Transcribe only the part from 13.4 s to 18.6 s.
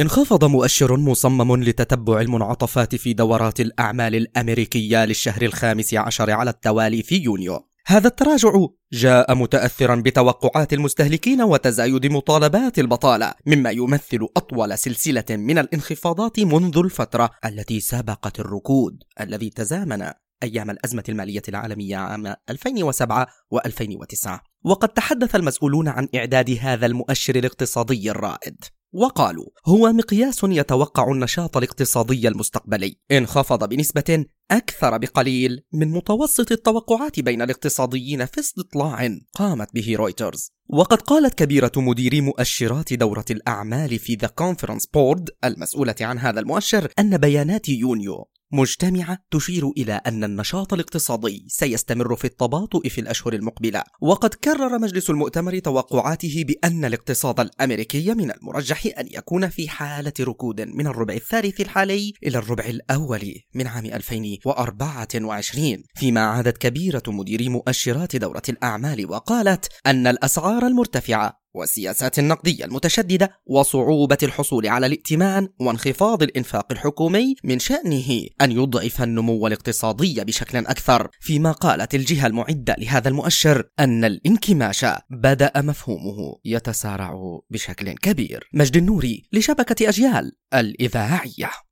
مما يمثل أطول سلسلة من الانخفاضات منذ الفترة التي سبقت